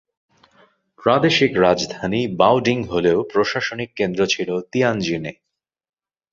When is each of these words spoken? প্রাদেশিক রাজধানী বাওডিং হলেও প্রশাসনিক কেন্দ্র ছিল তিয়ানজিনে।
প্রাদেশিক 0.99 1.51
রাজধানী 1.57 2.21
বাওডিং 2.37 2.77
হলেও 2.83 3.19
প্রশাসনিক 3.33 3.89
কেন্দ্র 3.95 4.21
ছিল 4.25 4.49
তিয়ানজিনে। 4.71 5.33